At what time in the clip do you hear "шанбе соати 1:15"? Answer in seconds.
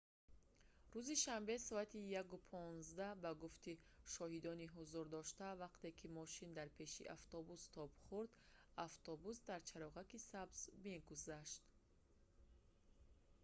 1.23-3.07